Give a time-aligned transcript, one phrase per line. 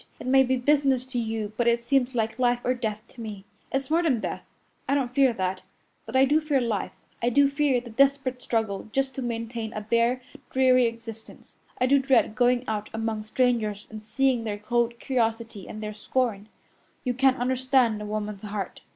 [0.19, 3.45] It may be business to you, but it seems like life or death to me.
[3.71, 4.43] It's more than death
[4.89, 5.61] I don't fear that
[6.07, 9.81] but I do fear life, I do fear the desperate struggle just to maintain a
[9.81, 11.57] bare, dreary existence.
[11.79, 16.49] I do dread going out among strangers and seeing their cold curiosity and their scorn.
[17.03, 18.81] You can't understand a woman's heart.